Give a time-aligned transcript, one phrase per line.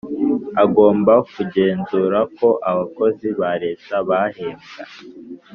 [0.63, 4.81] Agomba kugenzura ko abakozi ba Leta bahembwa